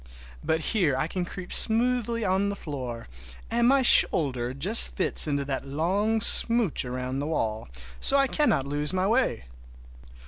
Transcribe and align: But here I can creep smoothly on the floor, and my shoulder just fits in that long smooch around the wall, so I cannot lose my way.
But 0.43 0.61
here 0.73 0.97
I 0.97 1.05
can 1.05 1.25
creep 1.25 1.53
smoothly 1.53 2.25
on 2.25 2.49
the 2.49 2.55
floor, 2.55 3.07
and 3.51 3.67
my 3.67 3.83
shoulder 3.83 4.51
just 4.51 4.95
fits 4.95 5.27
in 5.27 5.35
that 5.35 5.67
long 5.67 6.21
smooch 6.21 6.83
around 6.83 7.19
the 7.19 7.27
wall, 7.27 7.69
so 7.99 8.17
I 8.17 8.25
cannot 8.25 8.65
lose 8.65 8.93
my 8.93 9.05
way. 9.05 9.45